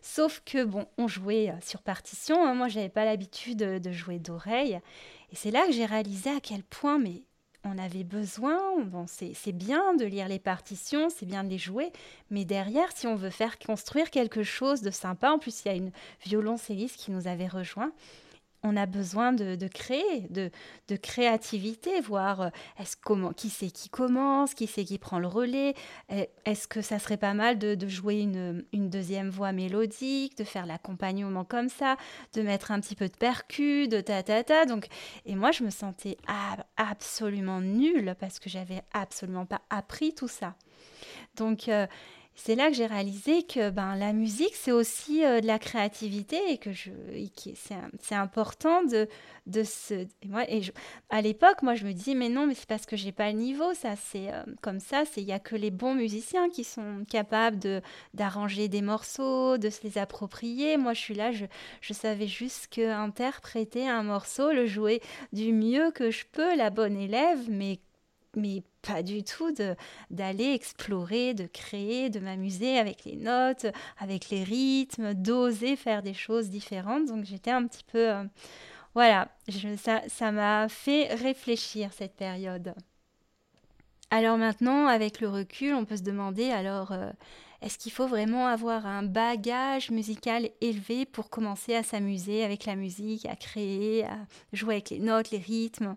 Sauf 0.00 0.42
que, 0.44 0.64
bon, 0.64 0.86
on 0.98 1.06
jouait 1.06 1.50
euh, 1.50 1.60
sur 1.64 1.82
partition. 1.82 2.44
Hein. 2.44 2.54
Moi, 2.54 2.68
j'avais 2.68 2.88
pas 2.88 3.04
l'habitude 3.04 3.58
de 3.58 3.92
jouer 3.92 4.18
d'oreille. 4.18 4.80
Et 5.30 5.36
c'est 5.36 5.50
là 5.50 5.64
que 5.66 5.72
j'ai 5.72 5.86
réalisé 5.86 6.30
à 6.30 6.40
quel 6.40 6.62
point, 6.62 6.98
mais 6.98 7.22
on 7.64 7.78
avait 7.78 8.04
besoin, 8.04 8.58
bon, 8.80 9.06
c'est 9.06 9.52
bien 9.52 9.94
de 9.94 10.04
lire 10.04 10.28
les 10.28 10.38
partitions, 10.38 11.08
c'est 11.10 11.26
bien 11.26 11.44
de 11.44 11.48
les 11.48 11.58
jouer, 11.58 11.92
mais 12.30 12.44
derrière, 12.44 12.90
si 12.94 13.06
on 13.06 13.14
veut 13.14 13.30
faire 13.30 13.58
construire 13.58 14.10
quelque 14.10 14.42
chose 14.42 14.82
de 14.82 14.90
sympa, 14.90 15.30
en 15.30 15.38
plus 15.38 15.64
il 15.64 15.68
y 15.68 15.70
a 15.70 15.76
une 15.76 15.92
violoncelliste 16.24 16.96
qui 16.96 17.12
nous 17.12 17.28
avait 17.28 17.46
rejoint, 17.46 17.92
on 18.62 18.76
a 18.76 18.86
besoin 18.86 19.32
de, 19.32 19.66
créer, 19.68 20.28
de, 20.30 20.50
créativité, 20.96 22.00
voir 22.00 22.40
euh, 22.42 22.48
est-ce 22.78 22.96
comment, 22.96 23.32
qui 23.32 23.48
c'est 23.50 23.70
qui 23.70 23.88
commence, 23.88 24.54
qui 24.54 24.66
c'est 24.66 24.84
qui 24.84 24.98
prend 24.98 25.18
le 25.18 25.26
relais, 25.26 25.74
est-ce 26.44 26.68
que 26.68 26.80
ça 26.80 26.98
serait 26.98 27.16
pas 27.16 27.34
mal 27.34 27.58
de, 27.58 27.88
jouer 27.88 28.20
une, 28.20 28.64
deuxième 28.72 29.30
voix 29.30 29.52
mélodique, 29.52 30.36
de 30.36 30.44
faire 30.44 30.66
l'accompagnement 30.66 31.44
comme 31.44 31.68
ça, 31.68 31.96
de 32.34 32.42
mettre 32.42 32.70
un 32.70 32.80
petit 32.80 32.94
peu 32.94 33.08
de 33.08 33.16
percu, 33.16 33.88
de 33.88 34.00
ta 34.00 34.22
ta 34.22 34.44
ta. 34.44 34.66
Donc, 34.66 34.86
et 35.26 35.34
moi 35.34 35.50
je 35.50 35.64
me 35.64 35.70
sentais 35.70 36.16
absolument 36.76 37.60
nulle 37.60 38.14
parce 38.20 38.38
que 38.38 38.48
j'avais 38.48 38.82
absolument 38.92 39.46
pas 39.46 39.62
appris 39.70 40.14
tout 40.14 40.28
ça. 40.28 40.54
Donc 41.36 41.68
euh, 41.68 41.86
c'est 42.34 42.54
là 42.54 42.68
que 42.68 42.74
j'ai 42.74 42.86
réalisé 42.86 43.42
que 43.42 43.70
ben, 43.70 43.94
la 43.94 44.12
musique, 44.12 44.54
c'est 44.54 44.72
aussi 44.72 45.24
euh, 45.24 45.40
de 45.40 45.46
la 45.46 45.58
créativité 45.58 46.38
et 46.48 46.58
que 46.58 46.70
c'est, 46.72 48.14
important 48.14 48.82
de, 48.84 49.08
de 49.46 49.62
se. 49.62 50.06
Moi, 50.26 50.44
et 50.50 50.62
à 51.10 51.20
l'époque, 51.20 51.62
moi, 51.62 51.74
je 51.74 51.84
me 51.84 51.92
dis, 51.92 52.14
mais 52.14 52.28
non, 52.28 52.46
mais 52.46 52.54
c'est 52.54 52.68
parce 52.68 52.86
que 52.86 52.96
j'ai 52.96 53.12
pas 53.12 53.30
le 53.30 53.38
niveau, 53.38 53.74
ça, 53.74 53.96
c'est 53.96 54.32
euh, 54.32 54.42
comme 54.62 54.80
ça, 54.80 55.04
il 55.16 55.26
n'y 55.26 55.32
a 55.32 55.38
que 55.38 55.56
les 55.56 55.70
bons 55.70 55.94
musiciens 55.94 56.48
qui 56.48 56.64
sont 56.64 57.04
capables 57.08 57.58
de, 57.58 57.82
d'arranger 58.14 58.68
des 58.68 58.82
morceaux, 58.82 59.58
de 59.58 59.70
se 59.70 59.82
les 59.84 59.98
approprier. 59.98 60.76
Moi, 60.76 60.94
je 60.94 61.00
suis 61.00 61.14
là, 61.14 61.32
je, 61.32 61.44
je 61.80 61.92
savais 61.92 62.26
juste 62.26 62.68
qu'interpréter 62.68 63.88
un 63.88 64.02
morceau, 64.02 64.52
le 64.52 64.66
jouer 64.66 65.00
du 65.32 65.52
mieux 65.52 65.90
que 65.90 66.10
je 66.10 66.24
peux, 66.32 66.56
la 66.56 66.70
bonne 66.70 66.96
élève, 66.96 67.40
mais 67.48 67.78
mais 68.36 68.62
pas 68.82 69.02
du 69.02 69.22
tout 69.22 69.54
d'aller 70.10 70.52
explorer, 70.52 71.34
de 71.34 71.46
créer, 71.46 72.10
de 72.10 72.20
m'amuser 72.20 72.78
avec 72.78 73.04
les 73.04 73.16
notes, 73.16 73.66
avec 73.98 74.30
les 74.30 74.42
rythmes, 74.42 75.14
d'oser 75.14 75.76
faire 75.76 76.02
des 76.02 76.14
choses 76.14 76.48
différentes. 76.48 77.06
Donc 77.06 77.24
j'étais 77.24 77.50
un 77.50 77.66
petit 77.66 77.84
peu... 77.84 78.10
Euh, 78.10 78.24
voilà, 78.94 79.28
ça 80.08 80.32
m'a 80.32 80.68
fait 80.68 81.14
réfléchir 81.14 81.92
cette 81.92 82.14
période. 82.14 82.74
Alors 84.10 84.36
maintenant, 84.36 84.86
avec 84.86 85.20
le 85.20 85.28
recul, 85.28 85.74
on 85.74 85.84
peut 85.84 85.96
se 85.96 86.02
demander 86.02 86.50
alors... 86.50 86.92
Euh, 86.92 87.10
est-ce 87.62 87.78
qu'il 87.78 87.92
faut 87.92 88.08
vraiment 88.08 88.48
avoir 88.48 88.86
un 88.86 89.04
bagage 89.04 89.92
musical 89.92 90.50
élevé 90.60 91.06
pour 91.06 91.30
commencer 91.30 91.76
à 91.76 91.84
s'amuser 91.84 92.42
avec 92.42 92.66
la 92.66 92.74
musique, 92.74 93.24
à 93.26 93.36
créer, 93.36 94.04
à 94.04 94.18
jouer 94.52 94.74
avec 94.74 94.90
les 94.90 94.98
notes, 94.98 95.30
les 95.30 95.38
rythmes? 95.38 95.94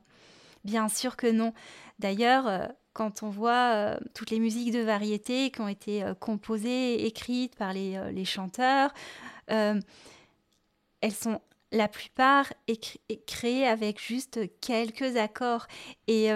Bien 0.65 0.89
sûr 0.89 1.15
que 1.15 1.27
non. 1.27 1.53
D'ailleurs, 1.99 2.47
euh, 2.47 2.65
quand 2.93 3.21
on 3.21 3.29
voit 3.29 3.73
euh, 3.73 3.97
toutes 4.15 4.31
les 4.31 4.39
musiques 4.39 4.71
de 4.71 4.79
variété 4.79 5.51
qui 5.51 5.61
ont 5.61 5.67
été 5.67 6.03
euh, 6.03 6.15
composées, 6.15 7.05
écrites 7.05 7.55
par 7.55 7.71
les, 7.71 8.25
chanteurs, 8.25 8.91
elles 9.47 9.83
sont 11.13 11.39
la 11.71 11.87
plupart 11.87 12.51
créées 13.27 13.67
avec 13.67 14.01
juste 14.01 14.39
quelques 14.59 15.17
accords. 15.17 15.67
Et, 16.07 16.29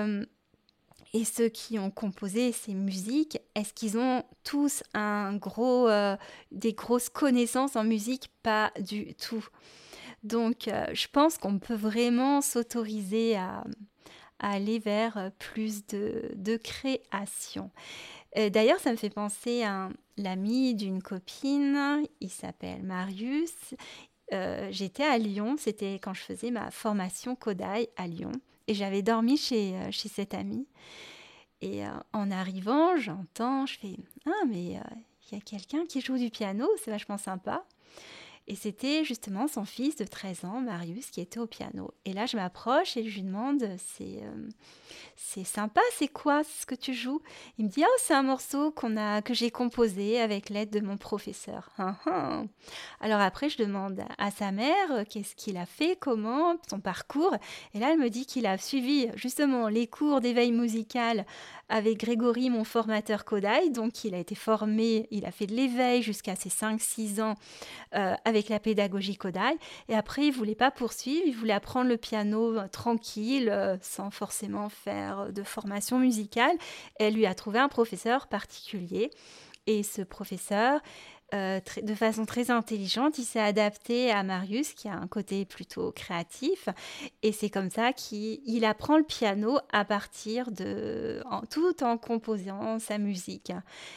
et 1.13 1.25
ceux 1.25 1.49
qui 1.49 1.79
ont 1.79 1.89
composé 1.89 2.51
ces 2.51 2.75
musiques, 2.75 3.39
est-ce 3.55 3.73
qu'ils 3.73 3.97
ont 3.97 4.23
tous 4.43 4.83
un 4.93 5.35
gros, 5.37 5.89
des 6.51 6.73
grosses 6.73 7.09
connaissances 7.09 7.75
en 7.75 7.83
musique? 7.83 8.29
Pas 8.43 8.71
du 8.79 9.15
tout. 9.15 9.47
Donc, 10.23 10.69
je 10.93 11.07
pense 11.11 11.39
qu'on 11.39 11.57
peut 11.57 11.73
vraiment 11.73 12.41
s'autoriser 12.41 13.35
à, 13.37 13.63
aller 14.39 14.79
vers 14.79 15.17
euh, 15.17 15.29
plus 15.37 15.85
de, 15.87 16.57
création. 16.57 17.71
Euh, 18.37 18.49
d'ailleurs, 18.49 18.79
ça 18.79 18.91
me 18.91 18.97
fait 18.97 19.09
penser 19.09 19.63
à 19.63 19.89
l'ami 20.17 20.75
d'une 20.75 21.01
copine, 21.01 22.03
il 22.19 22.29
s'appelle 22.29 22.83
Marius. 22.83 23.73
Euh, 24.33 24.67
j'étais 24.71 25.03
à 25.03 25.17
Lyon, 25.17 25.55
c'était 25.57 25.95
quand 25.95 26.13
je 26.13 26.21
faisais 26.21 26.51
ma 26.51 26.71
formation 26.71 27.35
Kodai 27.35 27.89
à 27.97 28.07
Lyon, 28.07 28.31
et 28.67 28.73
j'avais 28.73 29.01
dormi 29.01 29.37
chez, 29.37 29.75
chez 29.91 30.09
cet 30.09 30.33
ami. 30.33 30.67
Et 31.61 31.81
en 32.13 32.31
arrivant, 32.31 32.95
j'entends, 32.95 33.65
je 33.65 33.77
fais 33.79 33.95
Ah, 34.25 34.45
mais 34.47 34.79
il 35.31 35.35
y 35.35 35.35
a 35.35 35.41
quelqu'un 35.41 35.85
qui 35.85 35.99
joue 35.99 36.17
du 36.17 36.29
piano, 36.29 36.67
c'est 36.81 36.91
vachement 36.91 37.17
sympa. 37.17 37.65
Et 38.49 38.55
c'était 38.55 39.05
justement 39.05 39.47
son 39.47 39.63
fils 39.63 39.95
de 39.95 40.05
13 40.05 40.43
ans, 40.43 40.59
Marius, 40.59 41.11
qui 41.11 41.21
était 41.21 41.39
au 41.39 41.45
piano. 41.45 41.93
Et 42.05 42.13
là, 42.13 42.25
je 42.25 42.35
m'approche 42.35 42.97
et 42.97 43.07
je 43.07 43.17
lui 43.17 43.21
demande, 43.21 43.63
c'est 43.77 44.23
euh, 44.23 45.43
sympa, 45.43 45.81
c'est 45.93 46.07
quoi 46.07 46.43
ce 46.43 46.65
que 46.65 46.73
tu 46.73 46.95
joues? 46.95 47.21
Il 47.59 47.65
me 47.65 47.69
dit, 47.69 47.83
oh, 47.85 47.97
c'est 47.99 48.15
un 48.15 48.23
morceau 48.23 48.71
qu'on 48.71 48.97
a, 48.97 49.21
que 49.21 49.35
j'ai 49.35 49.51
composé 49.51 50.19
avec 50.19 50.49
l'aide 50.49 50.71
de 50.71 50.79
mon 50.79 50.97
professeur. 50.97 51.69
Hein, 51.79 51.95
hein. 52.07 52.47
Alors 52.99 53.21
après, 53.21 53.49
je 53.49 53.57
demande 53.57 54.03
à 54.17 54.31
sa 54.31 54.51
mère 54.51 54.91
euh, 54.91 55.03
qu'est-ce 55.07 55.35
qu'il 55.35 55.55
a 55.55 55.65
fait, 55.65 55.95
comment, 55.97 56.57
son 56.69 56.81
parcours. 56.81 57.35
Et 57.73 57.79
là, 57.79 57.93
elle 57.93 57.99
me 57.99 58.09
dit 58.09 58.25
qu'il 58.25 58.45
a 58.47 58.57
suivi 58.57 59.07
justement 59.15 59.69
les 59.69 59.87
cours 59.87 60.19
d'éveil 60.19 60.51
musical 60.51 61.25
avec 61.69 61.99
Grégory, 61.99 62.49
mon 62.49 62.63
formateur 62.63 63.23
Kodai. 63.23 63.69
Donc, 63.69 64.03
il 64.03 64.15
a 64.15 64.17
été 64.17 64.35
formé, 64.35 65.07
il 65.11 65.25
a 65.25 65.31
fait 65.31 65.45
de 65.45 65.55
l'éveil 65.55 66.01
jusqu'à 66.01 66.35
ses 66.35 66.49
5-6 66.49 67.21
ans 67.21 67.35
euh, 67.95 68.15
avec 68.25 68.38
la 68.47 68.59
pédagogie 68.61 69.17
Kodai. 69.17 69.57
Et 69.89 69.95
après, 69.95 70.27
il 70.27 70.31
voulait 70.31 70.55
pas 70.55 70.71
poursuivre, 70.71 71.23
il 71.25 71.35
voulait 71.35 71.51
apprendre 71.51 71.89
le 71.89 71.97
piano 71.97 72.57
euh, 72.57 72.67
tranquille, 72.69 73.49
euh, 73.49 73.75
sans 73.81 74.11
forcément 74.11 74.69
faire 74.69 75.33
de 75.33 75.43
formation 75.43 75.99
musicale. 75.99 76.55
Elle 76.95 77.15
lui 77.15 77.25
a 77.25 77.35
trouvé 77.35 77.59
un 77.59 77.67
professeur 77.67 78.27
particulier. 78.27 79.11
Et 79.67 79.83
ce 79.83 80.01
professeur 80.01 80.79
euh, 81.33 81.59
de 81.83 81.93
façon 81.93 82.25
très 82.25 82.51
intelligente. 82.51 83.17
Il 83.17 83.23
s'est 83.23 83.39
adapté 83.39 84.11
à 84.11 84.23
Marius, 84.23 84.73
qui 84.73 84.87
a 84.87 84.93
un 84.93 85.07
côté 85.07 85.45
plutôt 85.45 85.91
créatif. 85.91 86.69
Et 87.23 87.31
c'est 87.31 87.49
comme 87.49 87.69
ça 87.69 87.93
qu'il 87.93 88.65
apprend 88.65 88.97
le 88.97 89.03
piano 89.03 89.59
à 89.71 89.85
partir 89.85 90.51
de. 90.51 91.21
En, 91.29 91.41
tout 91.41 91.83
en 91.83 91.97
composant 91.97 92.79
sa 92.79 92.97
musique. 92.97 93.51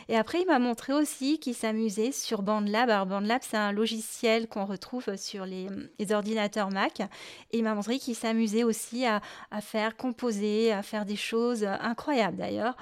Et 0.08 0.16
après, 0.16 0.42
il 0.42 0.46
m'a 0.46 0.58
montré 0.58 0.92
aussi 0.92 1.38
qu'il 1.38 1.54
s'amusait 1.54 2.12
sur 2.12 2.42
BandLab. 2.42 2.90
Alors, 2.90 3.06
BandLab, 3.06 3.40
c'est 3.42 3.56
un 3.56 3.72
logiciel 3.72 4.48
qu'on 4.48 4.64
retrouve 4.64 5.16
sur 5.16 5.46
les, 5.46 5.68
ordinateurs 6.10 6.70
Mac. 6.70 7.00
Et 7.50 7.58
il 7.58 7.64
m'a 7.64 7.74
montré 7.74 7.98
qu'il 7.98 8.14
s'amusait 8.14 8.64
aussi 8.64 9.06
à, 9.06 9.20
faire 9.60 9.96
composer, 9.96 10.72
à 10.72 10.82
faire 10.82 11.04
des 11.04 11.16
choses 11.16 11.64
incroyables 11.64 12.36
d'ailleurs, 12.36 12.76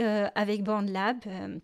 euh, 0.00 0.28
avec 0.34 0.62
BandLab. 0.62 1.18
Euh, 1.26 1.58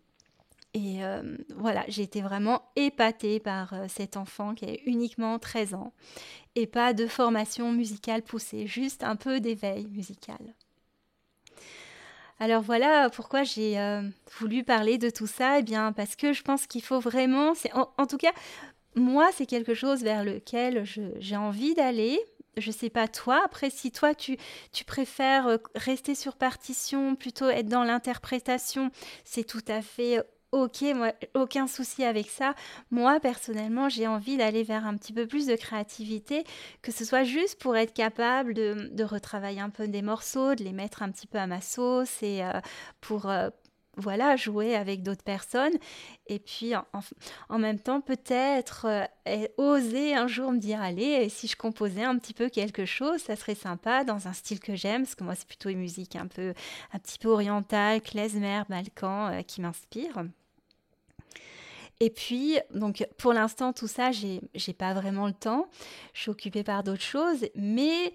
et 0.75 1.05
euh, 1.05 1.23
voilà, 1.57 1.85
j'ai 1.87 2.03
été 2.03 2.21
vraiment 2.21 2.63
épatée 2.75 3.39
par 3.39 3.73
euh, 3.73 3.87
cet 3.89 4.17
enfant 4.17 4.55
qui 4.55 4.65
a 4.65 4.75
uniquement 4.87 5.39
13 5.39 5.75
ans 5.75 5.93
et 6.57 6.67
pas 6.67 6.93
de 6.93 7.07
formation 7.07 7.73
musicale 7.73 8.23
poussée, 8.23 8.67
juste 8.67 9.05
un 9.05 9.15
peu 9.15 9.39
d'éveil 9.39 9.87
musical. 9.87 10.55
Alors 12.41 12.61
voilà 12.61 13.09
pourquoi 13.09 13.45
j'ai 13.45 13.79
euh, 13.79 14.03
voulu 14.41 14.65
parler 14.65 14.99
de 14.99 15.11
tout 15.11 15.29
ça, 15.29 15.61
eh 15.61 15.63
bien 15.63 15.93
parce 15.93 16.17
que 16.17 16.33
je 16.33 16.43
pense 16.43 16.67
qu'il 16.67 16.83
faut 16.83 16.99
vraiment, 16.99 17.53
en, 17.75 17.89
en, 17.97 18.07
tout 18.09 18.19
cas, 18.19 18.33
moi 18.97 19.31
c'est 19.33 19.47
quelque 19.47 19.75
chose 19.75 20.03
vers 20.03 20.25
lequel 20.25 20.85
j'ai 21.21 21.37
envie 21.37 21.75
d'aller, 21.75 22.19
je 22.57 22.73
sais 22.73 22.91
pas 22.91 23.07
toi. 23.07 23.41
Après, 23.45 23.71
si 23.71 23.93
toi 23.93 24.13
tu, 24.13 24.37
tu 24.73 24.85
préfères 24.85 25.59
rester 25.77 26.17
sur 26.17 26.35
partition, 26.35 27.15
plutôt 27.15 27.49
être 27.49 27.69
dans 27.69 27.85
l'interprétation, 27.85 28.91
c'est 29.25 29.45
tout 29.45 29.65
à 29.69 29.81
fait 29.81 30.21
ok, 30.55 30.85
aucun 31.35 31.67
souci 31.67 32.05
avec 32.05 32.31
ça. 32.31 32.55
Moi, 32.91 33.19
personnellement, 33.19 33.89
j'ai 33.89 34.07
envie 34.07 34.37
d'aller 34.37 34.63
vers 34.63 34.87
un 34.87 34.97
petit 34.97 35.13
peu 35.13 35.27
plus 35.27 35.47
de 35.47 35.57
créativité, 35.57 36.45
que 36.81 36.93
ce 36.93 37.05
soit 37.05 37.25
juste 37.25 37.61
pour 37.61 37.77
être 37.77 37.93
capable 37.93 38.55
de, 38.55 39.05
retravailler 39.05 39.61
un 39.61 39.71
peu 39.71 39.89
des 39.89 40.01
morceaux, 40.01 40.55
de 40.55 40.63
les 40.63 40.73
mettre 40.73 41.03
un 41.03 41.11
petit 41.11 41.27
peu 41.27 41.39
à 41.39 41.47
ma 41.47 41.61
sauce 41.61 42.23
et 42.23 42.43
euh, 42.45 42.61
pour, 43.01 43.29
euh, 43.29 43.51
voilà, 43.97 44.37
jouer 44.37 44.77
avec 44.77 45.03
d'autres 45.03 45.25
personnes. 45.25 45.75
Et 46.29 46.39
puis, 46.39 46.73
en, 47.49 47.59
même 47.59 47.81
temps, 47.81 48.01
peut-être 48.01 48.87
euh, 49.27 49.47
oser 49.59 50.15
un 50.15 50.29
jour 50.29 50.53
me 50.53 50.59
dire, 50.59 50.81
allez, 50.81 51.29
si 51.29 51.49
je 51.49 51.57
composais 51.57 52.05
un 52.05 52.17
petit 52.17 52.33
peu 52.33 52.49
quelque 52.49 52.87
chose, 52.87 53.21
ça 53.21 53.35
serait 53.35 53.57
sympa 53.57 54.05
dans 54.05 54.29
un 54.29 54.33
style 54.33 54.61
que 54.61 54.77
j'aime, 54.77 55.03
parce 55.03 55.17
que 55.17 55.25
moi, 55.25 55.35
c'est 55.35 55.49
plutôt 55.49 55.69
une 55.69 55.81
musique 55.81 56.15
un 56.15 56.29
peu, 56.29 56.55
un 56.93 56.99
petit 57.01 57.19
peu 57.19 57.29
orientale, 57.29 58.01
klezmer, 58.01 58.63
balkan, 58.69 59.43
qui 59.47 59.61
m'inspire. 59.61 60.25
Et 62.05 62.11
puis, 62.11 62.59
donc 62.75 63.07
pour 63.17 63.33
l'instant, 63.33 63.73
tout 63.73 63.87
ça, 63.87 64.13
j'ai 64.13 64.43
n'ai 64.55 64.75
pas 64.75 64.93
vraiment 64.93 65.27
le 65.27 65.33
temps. 65.33 65.69
Je 66.13 66.21
suis 66.21 66.31
occupée 66.31 66.63
par 66.63 66.83
d'autres 66.83 67.01
choses, 67.01 67.47
mais 67.55 68.13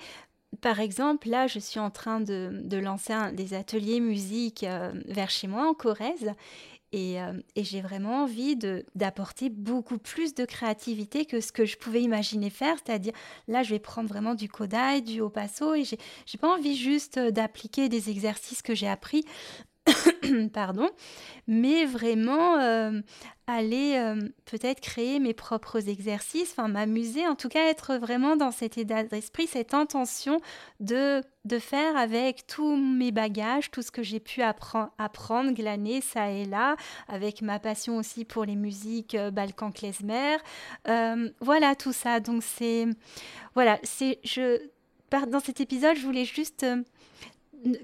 par 0.61 0.79
exemple, 0.79 1.27
là, 1.27 1.47
je 1.47 1.57
suis 1.57 1.79
en 1.79 1.89
train 1.89 2.21
de, 2.21 2.77
lancer 2.77 3.15
des 3.33 3.55
ateliers 3.55 3.99
musique 3.99 4.63
euh, 4.63 4.91
vers 5.07 5.31
chez 5.31 5.47
moi 5.47 5.67
en 5.67 5.73
Corrèze. 5.73 6.35
Et, 6.91 7.19
euh, 7.19 7.33
j'ai 7.55 7.81
vraiment 7.81 8.25
envie 8.25 8.55
d'apporter 8.93 9.49
beaucoup 9.49 9.97
plus 9.97 10.35
de 10.35 10.45
créativité 10.45 11.25
que 11.25 11.41
ce 11.41 11.51
que 11.51 11.65
je 11.65 11.75
pouvais 11.75 12.03
imaginer 12.03 12.51
faire. 12.51 12.75
C'est-à-dire, 12.85 13.13
là, 13.47 13.63
je 13.63 13.71
vais 13.71 13.79
prendre 13.79 14.07
vraiment 14.07 14.35
du 14.35 14.49
Kodai, 14.49 15.01
du 15.01 15.19
haut 15.21 15.33
et 15.75 15.83
j'ai 15.83 16.37
pas 16.39 16.53
envie 16.53 16.75
juste 16.75 17.17
d'appliquer 17.17 17.89
des 17.89 18.11
exercices 18.11 18.61
que 18.61 18.75
j'ai 18.75 18.87
appris 18.87 19.25
pardon, 20.53 20.89
mais 21.47 21.85
vraiment 21.85 22.57
euh, 22.59 23.01
aller 23.47 23.95
euh, 23.97 24.19
peut-être 24.45 24.79
créer 24.79 25.19
mes 25.19 25.33
propres 25.33 25.89
exercices, 25.89 26.51
enfin 26.51 26.67
m'amuser, 26.67 27.27
en 27.27 27.35
tout 27.35 27.49
cas 27.49 27.65
être 27.69 27.95
vraiment 27.97 28.35
dans 28.35 28.51
cet 28.51 28.77
état 28.77 29.03
d'esprit, 29.03 29.47
cette 29.47 29.73
intention 29.73 30.39
de, 30.79 31.21
de 31.45 31.59
faire 31.59 31.97
avec 31.97 32.47
tous 32.47 32.75
mes 32.75 33.11
bagages, 33.11 33.71
tout 33.71 33.81
ce 33.81 33.91
que 33.91 34.03
j'ai 34.03 34.19
pu 34.19 34.41
apprendre, 34.41 35.51
glaner 35.51 36.01
ça 36.01 36.29
et 36.31 36.45
là, 36.45 36.75
avec 37.07 37.41
ma 37.41 37.59
passion 37.59 37.97
aussi 37.97 38.25
pour 38.25 38.45
les 38.45 38.55
musiques 38.55 39.15
euh, 39.15 39.31
balkan 39.31 39.71
klezmer, 39.71 40.37
voilà 41.41 41.75
tout 41.75 41.93
ça. 41.93 42.19
Donc 42.19 42.43
c'est 42.43 42.87
voilà, 43.55 43.79
c'est 43.83 44.19
je 44.23 44.59
dans 45.27 45.39
cet 45.39 45.59
épisode, 45.59 45.95
je 45.97 46.05
voulais 46.05 46.25
juste 46.25 46.65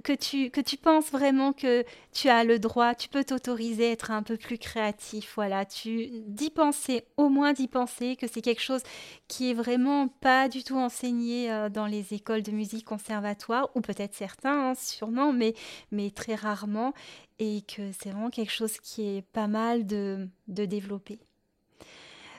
que 0.03 0.13
tu, 0.13 0.49
que 0.49 0.61
tu 0.61 0.77
penses 0.77 1.11
vraiment 1.11 1.53
que 1.53 1.83
tu 2.13 2.29
as 2.29 2.43
le 2.43 2.59
droit, 2.59 2.95
tu 2.95 3.09
peux 3.09 3.23
t'autoriser 3.23 3.87
à 3.87 3.91
être 3.91 4.11
un 4.11 4.23
peu 4.23 4.37
plus 4.37 4.57
créatif, 4.57 5.33
voilà, 5.35 5.65
tu 5.65 6.09
d'y 6.27 6.49
penser, 6.49 7.05
au 7.17 7.29
moins 7.29 7.53
d'y 7.53 7.67
penser 7.67 8.15
que 8.15 8.27
c'est 8.27 8.41
quelque 8.41 8.61
chose 8.61 8.81
qui 9.27 9.51
est 9.51 9.53
vraiment 9.53 10.07
pas 10.07 10.47
du 10.49 10.63
tout 10.63 10.77
enseigné 10.77 11.51
euh, 11.51 11.69
dans 11.69 11.87
les 11.87 12.13
écoles 12.13 12.43
de 12.43 12.51
musique 12.51 12.85
conservatoire, 12.85 13.69
ou 13.75 13.81
peut-être 13.81 14.15
certains, 14.15 14.71
hein, 14.71 14.75
sûrement, 14.75 15.33
mais, 15.33 15.53
mais 15.91 16.09
très 16.09 16.35
rarement, 16.35 16.93
et 17.39 17.61
que 17.61 17.91
c'est 17.91 18.09
vraiment 18.09 18.29
quelque 18.29 18.51
chose 18.51 18.77
qui 18.77 19.17
est 19.17 19.21
pas 19.21 19.47
mal 19.47 19.85
de, 19.85 20.29
de 20.47 20.65
développer. 20.65 21.19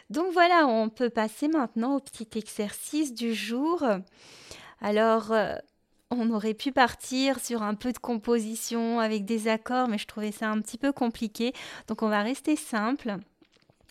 Donc 0.09 0.33
voilà, 0.33 0.67
on 0.67 0.89
peut 0.89 1.11
passer 1.11 1.49
maintenant 1.49 1.97
au 1.97 2.01
petit 2.01 2.39
exercice 2.39 3.13
du 3.13 3.35
jour. 3.35 3.85
Alors, 4.81 5.33
euh, 5.33 5.57
on 6.19 6.31
aurait 6.31 6.55
pu 6.55 6.73
partir 6.73 7.39
sur 7.39 7.63
un 7.63 7.75
peu 7.75 7.93
de 7.93 7.99
composition 7.99 9.01
avec 9.01 9.25
des 9.25 9.49
accords, 9.49 9.89
mais 9.89 9.99
je 9.99 10.07
trouvais 10.07 10.33
ça 10.33 10.51
un 10.51 10.61
petit 10.61 10.79
peu 10.79 10.93
compliqué. 10.93 11.53
Donc 11.89 12.03
on 12.03 12.09
va 12.09 12.23
rester 12.23 12.57
simple. 12.57 13.17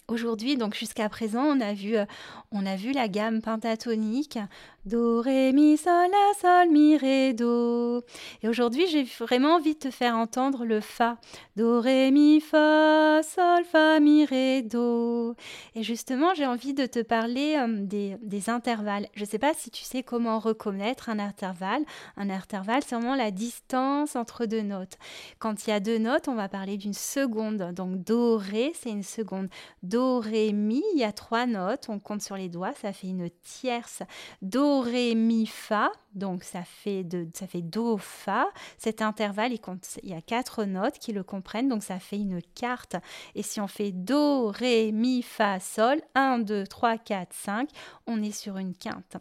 Aujourd'hui, 0.07 0.55
donc 0.55 0.75
jusqu'à 0.75 1.09
présent, 1.09 1.43
on 1.43 1.59
a 1.61 1.73
vu, 1.73 1.97
euh, 1.97 2.05
on 2.51 2.65
a 2.67 2.75
vu 2.75 2.91
la 2.91 3.07
gamme 3.07 3.41
pentatonique 3.41 4.37
Do, 4.85 5.19
Ré, 5.21 5.51
Mi, 5.51 5.77
Sol, 5.77 6.11
La, 6.11 6.39
Sol, 6.39 6.69
Mi, 6.69 6.95
Ré, 6.95 7.33
Do. 7.33 8.03
Et 8.43 8.47
aujourd'hui, 8.47 8.85
j'ai 8.85 9.03
vraiment 9.03 9.55
envie 9.55 9.73
de 9.73 9.79
te 9.79 9.89
faire 9.89 10.15
entendre 10.15 10.63
le 10.63 10.79
Fa. 10.79 11.17
Do, 11.55 11.81
Ré, 11.81 12.11
Mi, 12.11 12.39
Fa, 12.39 13.23
Sol, 13.23 13.63
Fa, 13.63 13.99
Mi, 13.99 14.25
Ré, 14.25 14.61
Do. 14.61 15.33
Et 15.73 15.81
justement, 15.81 16.35
j'ai 16.35 16.45
envie 16.45 16.75
de 16.75 16.85
te 16.85 17.01
parler 17.01 17.55
euh, 17.57 17.83
des, 17.83 18.17
des, 18.21 18.47
intervalles. 18.51 19.07
Je 19.15 19.21
ne 19.21 19.25
sais 19.25 19.39
pas 19.39 19.55
si 19.55 19.71
tu 19.71 19.83
sais 19.83 20.03
comment 20.03 20.37
reconnaître 20.37 21.09
un 21.09 21.17
intervalle. 21.17 21.83
Un 22.15 22.29
intervalle, 22.29 22.83
c'est 22.85 22.93
vraiment 22.93 23.15
la 23.15 23.31
distance 23.31 24.15
entre 24.15 24.45
deux 24.45 24.61
notes. 24.61 24.99
Quand 25.39 25.65
il 25.65 25.71
y 25.71 25.73
a 25.73 25.79
deux 25.79 25.97
notes, 25.97 26.27
on 26.27 26.35
va 26.35 26.47
parler 26.47 26.77
d'une 26.77 26.93
seconde. 26.93 27.71
Donc, 27.73 28.03
Do, 28.03 28.37
Ré, 28.37 28.71
c'est 28.75 28.91
une 28.91 29.01
seconde. 29.01 29.47
Do, 29.81 30.19
Ré, 30.19 30.53
Mi, 30.53 30.83
il 30.93 30.99
y 30.99 31.03
a 31.03 31.11
trois 31.11 31.47
notes. 31.47 31.87
On 31.89 31.97
compte 31.97 32.21
sur 32.21 32.37
les 32.37 32.49
doigts, 32.49 32.73
ça 32.79 32.93
fait 32.93 33.07
une 33.07 33.31
tierce. 33.41 34.03
Do, 34.43 34.74
Ré, 34.81 35.15
Mi, 35.15 35.45
Fa. 35.45 35.91
Donc 36.13 36.43
ça 36.43 36.63
fait, 36.63 37.03
de, 37.03 37.27
ça 37.33 37.47
fait 37.47 37.61
Do, 37.61 37.97
Fa. 37.97 38.47
Cet 38.77 39.01
intervalle, 39.01 39.53
il, 39.53 39.59
compte, 39.59 39.85
il 40.03 40.09
y 40.09 40.13
a 40.13 40.21
quatre 40.21 40.63
notes 40.63 40.99
qui 40.99 41.13
le 41.13 41.23
comprennent, 41.23 41.67
donc 41.67 41.83
ça 41.83 41.99
fait 41.99 42.17
une 42.17 42.41
carte. 42.55 42.95
Et 43.35 43.43
si 43.43 43.59
on 43.59 43.67
fait 43.67 43.91
Do, 43.91 44.47
Ré, 44.47 44.91
Mi, 44.91 45.21
Fa, 45.21 45.59
Sol, 45.59 46.01
1, 46.15 46.39
2, 46.39 46.65
3, 46.67 46.97
4, 46.97 47.33
5, 47.33 47.69
on 48.07 48.21
est 48.23 48.31
sur 48.31 48.57
une 48.57 48.75
quinte. 48.75 49.17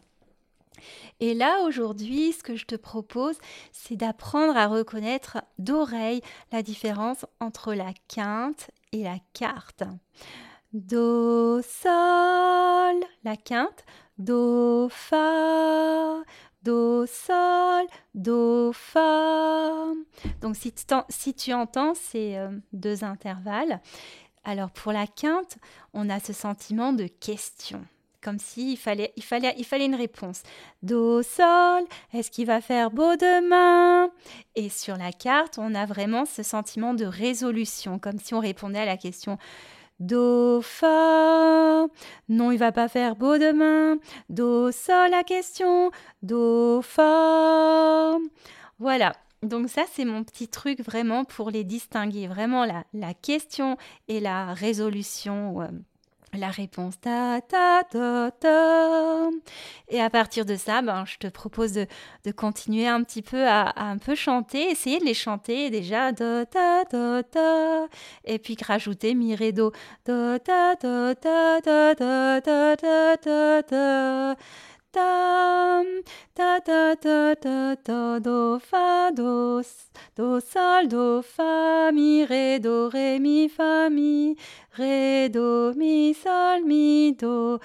Et 1.19 1.33
là, 1.33 1.61
aujourd'hui, 1.65 2.33
ce 2.33 2.43
que 2.43 2.55
je 2.55 2.65
te 2.65 2.75
propose, 2.75 3.37
c'est 3.71 3.95
d'apprendre 3.95 4.57
à 4.57 4.67
reconnaître 4.67 5.37
d'oreille 5.57 6.21
la 6.51 6.61
différence 6.63 7.25
entre 7.39 7.73
la 7.73 7.93
quinte 8.07 8.69
et 8.91 9.03
la 9.03 9.17
carte. 9.33 9.83
Do, 10.73 11.61
sol, 11.61 12.99
la 13.23 13.37
quinte. 13.37 13.85
Do, 14.17 14.87
Fa, 14.89 16.21
Do, 16.63 17.05
Sol, 17.05 17.85
Do, 18.13 18.71
Fa. 18.73 19.91
Donc 20.41 20.55
si 20.55 20.71
tu, 20.71 20.83
si 21.09 21.33
tu 21.33 21.53
entends 21.53 21.93
ces 21.93 22.37
euh, 22.37 22.49
deux 22.73 23.03
intervalles, 23.03 23.81
Alors 24.45 24.71
pour 24.71 24.91
la 24.91 25.07
quinte, 25.07 25.57
on 25.93 26.09
a 26.09 26.19
ce 26.19 26.31
sentiment 26.31 26.93
de 26.93 27.07
question 27.07 27.85
comme 28.25 28.39
s'il 28.39 28.75
fallait, 28.75 29.13
il 29.17 29.23
fallait, 29.23 29.53
il 29.55 29.63
fallait 29.63 29.85
une 29.85 29.93
réponse. 29.93 30.41
Do, 30.81 31.21
sol, 31.21 31.83
est-ce 32.11 32.31
qu'il 32.31 32.47
va 32.47 32.59
faire 32.59 32.89
beau 32.89 33.15
demain? 33.15 34.09
Et 34.55 34.69
sur 34.69 34.97
la 34.97 35.11
carte, 35.11 35.59
on 35.59 35.75
a 35.75 35.85
vraiment 35.85 36.25
ce 36.25 36.41
sentiment 36.41 36.95
de 36.95 37.05
résolution, 37.05 37.99
comme 37.99 38.17
si 38.17 38.33
on 38.33 38.39
répondait 38.39 38.79
à 38.79 38.85
la 38.85 38.97
question 38.97 39.37
Do, 39.99 40.61
fa. 40.61 41.87
Non, 42.27 42.51
il 42.51 42.57
va 42.57 42.71
pas 42.71 42.87
faire 42.87 43.15
beau 43.15 43.37
demain. 43.37 43.97
Do, 44.29 44.71
sol, 44.71 45.11
la 45.11 45.23
question. 45.23 45.91
Do, 46.21 46.81
fa. 46.81 48.17
Voilà. 48.79 49.13
Donc 49.41 49.69
ça, 49.69 49.83
c'est 49.91 50.05
mon 50.05 50.23
petit 50.23 50.47
truc 50.47 50.81
vraiment 50.81 51.23
pour 51.23 51.49
les 51.49 51.63
distinguer. 51.63 52.27
Vraiment 52.27 52.65
la, 52.65 53.13
question 53.13 53.77
et 54.07 54.19
la 54.19 54.53
résolution. 54.53 55.69
La 56.37 56.49
réponse 56.49 56.99
ta 56.99 57.41
ta 57.41 57.83
ta 57.83 58.31
ta. 58.31 59.29
Et 59.89 60.01
à 60.01 60.09
partir 60.09 60.45
de 60.45 60.55
ça, 60.55 60.81
ben, 60.81 61.05
je 61.05 61.17
te 61.17 61.27
propose 61.27 61.73
de, 61.73 62.31
continuer 62.31 62.87
un 62.87 63.03
petit 63.03 63.21
peu 63.21 63.47
à, 63.47 63.73
un 63.77 63.97
peu 63.97 64.15
chanter, 64.15 64.71
essayer 64.71 64.99
de 64.99 65.05
les 65.05 65.13
chanter 65.13 65.69
déjà 65.69 66.11
ta 66.13 66.45
ta 66.45 66.85
ta 66.85 67.23
ta. 67.23 67.87
Et 68.25 68.39
puis 68.39 68.57
rajouter 68.65 69.13
mi 69.15 69.35
do 69.55 69.71
ta 70.03 70.39
ta 70.39 70.75
ta 70.75 71.15
ta 71.15 71.61
ta 71.61 71.95
ta 71.95 72.41
ta 72.41 73.17
ta 73.17 73.63
ta 73.63 74.35
ta 74.95 75.83
ta 76.33 76.51
ta 76.67 76.95
ta 76.95 77.35
ta 77.45 77.75
ta 77.87 78.19
do 78.27 78.59
fa 78.69 79.11
do 79.11 79.61
do 80.15 80.27
sol 80.51 80.87
do 80.87 81.21
fa 81.21 81.91
mi 81.91 82.23
ré 82.31 82.59
do 82.65 82.89
ré 82.95 83.19
mi 83.19 83.49
fa 83.49 83.89
mi 83.89 84.37
ré 84.79 85.27
do 85.35 85.73
mi 85.75 86.13
sol 86.13 86.63
mi 86.71 87.11
do 87.11 87.59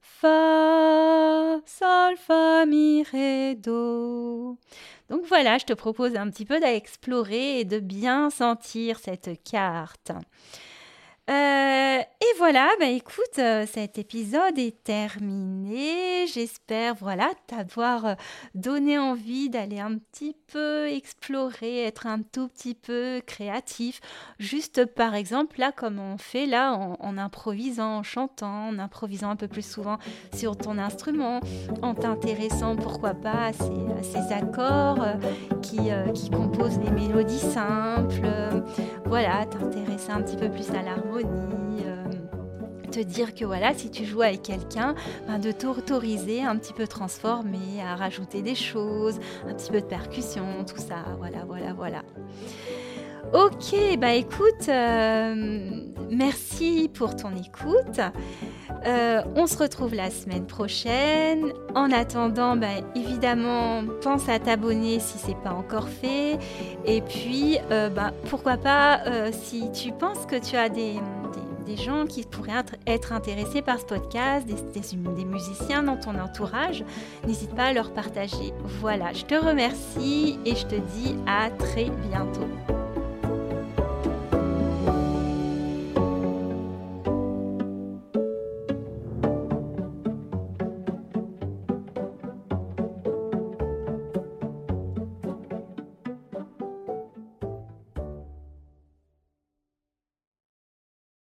fa 0.00 1.60
sol 1.78 2.14
fa 2.26 2.64
mi 2.72 3.02
ré 3.12 3.56
do 3.56 4.56
donc 5.08 5.24
voilà, 5.26 5.56
je 5.56 5.64
te 5.64 5.72
propose 5.72 6.16
un 6.16 6.30
petit 6.30 6.44
peu 6.44 6.58
d'explorer 6.58 7.60
et 7.60 7.64
de 7.64 7.78
bien 7.78 8.28
sentir 8.28 8.98
cette 8.98 9.40
carte. 9.44 10.10
Euh, 11.28 11.98
et 11.98 12.38
voilà, 12.38 12.68
bah 12.78 12.86
écoute, 12.86 13.38
euh, 13.40 13.66
cet 13.66 13.98
épisode 13.98 14.56
est 14.58 14.84
terminé. 14.84 16.24
J'espère, 16.28 16.94
voilà, 16.94 17.30
t'avoir 17.48 18.06
euh, 18.06 18.14
donné 18.54 18.96
envie 18.96 19.50
d'aller 19.50 19.80
un 19.80 19.98
petit 19.98 20.36
peu 20.52 20.86
explorer, 20.86 21.82
être 21.82 22.06
un 22.06 22.22
tout 22.22 22.46
petit 22.46 22.74
peu 22.74 23.20
créatif. 23.26 24.00
Juste 24.38 24.84
par 24.84 25.16
exemple, 25.16 25.58
là, 25.58 25.72
comme 25.72 25.98
on 25.98 26.16
fait 26.16 26.46
là, 26.46 26.74
en, 27.00 27.18
improvisant, 27.18 27.98
en 27.98 28.02
chantant, 28.04 28.68
en 28.68 28.78
improvisant 28.78 29.30
un 29.30 29.36
peu 29.36 29.48
plus 29.48 29.68
souvent 29.68 29.98
sur 30.32 30.56
ton 30.56 30.78
instrument, 30.78 31.40
en 31.82 31.94
t'intéressant, 31.94 32.76
pourquoi 32.76 33.14
pas, 33.14 33.46
à 33.46 33.52
ces, 33.52 34.32
accords 34.32 35.04
qui, 35.62 35.78
qui 36.14 36.30
composent 36.30 36.78
des 36.78 36.90
mélodies 36.90 37.38
simples. 37.38 38.28
voilà, 39.06 39.46
t'intéresser 39.46 40.10
un 40.10 40.22
petit 40.22 40.36
peu 40.36 40.50
plus 40.50 40.68
à 40.70 40.82
l'harmonie 40.82 41.15
euh, 41.24 42.04
te 42.90 43.00
dire 43.00 43.34
que 43.34 43.44
voilà, 43.44 43.74
si 43.74 43.90
tu 43.90 44.04
joues 44.04 44.22
avec 44.22 44.42
quelqu'un, 44.42 44.94
ben 45.26 45.38
de 45.38 45.52
t'autoriser 45.52 46.42
un 46.42 46.56
petit 46.56 46.72
peu 46.72 46.86
transformer, 46.86 47.82
à 47.82 47.96
rajouter 47.96 48.42
des 48.42 48.54
choses, 48.54 49.18
un 49.46 49.54
petit 49.54 49.70
peu 49.70 49.80
de 49.80 49.86
percussion, 49.86 50.64
tout 50.66 50.78
ça, 50.80 51.04
voilà, 51.18 51.44
voilà, 51.46 51.72
voilà. 51.72 52.02
Ok, 53.32 53.98
bah 53.98 54.14
écoute, 54.14 54.68
euh, 54.68 55.80
merci 56.10 56.90
pour 56.92 57.16
ton 57.16 57.30
écoute. 57.36 58.00
Euh, 58.86 59.22
on 59.34 59.46
se 59.46 59.58
retrouve 59.58 59.94
la 59.94 60.10
semaine 60.10 60.46
prochaine. 60.46 61.52
En 61.74 61.90
attendant, 61.90 62.56
bah, 62.56 62.68
évidemment, 62.94 63.82
pense 64.02 64.28
à 64.28 64.38
t'abonner 64.38 65.00
si 65.00 65.18
c'est 65.18 65.36
pas 65.42 65.52
encore 65.52 65.88
fait. 65.88 66.38
Et 66.84 67.00
puis, 67.02 67.58
bah, 67.68 68.12
pourquoi 68.30 68.56
pas, 68.56 69.00
si 69.32 69.70
tu 69.72 69.92
penses 69.92 70.24
que 70.26 70.36
tu 70.36 70.56
as 70.56 70.68
des, 70.68 71.00
des 71.66 71.76
gens 71.76 72.06
qui 72.06 72.22
pourraient 72.22 72.64
être 72.86 73.12
intéressés 73.12 73.60
par 73.60 73.80
ce 73.80 73.84
podcast, 73.84 74.46
des, 74.46 75.24
musiciens 75.24 75.82
dans 75.82 75.96
ton 75.96 76.18
entourage, 76.18 76.84
n'hésite 77.26 77.54
pas 77.54 77.64
à 77.64 77.72
leur 77.72 77.92
partager. 77.92 78.54
Voilà, 78.80 79.12
je 79.12 79.24
te 79.24 79.34
remercie 79.34 80.38
et 80.46 80.54
je 80.54 80.66
te 80.66 80.76
dis 80.76 81.16
à 81.26 81.50
très 81.50 81.90
bientôt. 82.08 82.75